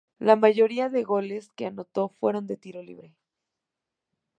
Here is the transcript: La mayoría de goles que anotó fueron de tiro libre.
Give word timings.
La 0.17 0.35
mayoría 0.35 0.89
de 0.89 1.03
goles 1.03 1.51
que 1.55 1.67
anotó 1.67 2.09
fueron 2.19 2.47
de 2.47 2.57
tiro 2.57 2.81
libre. 2.81 3.13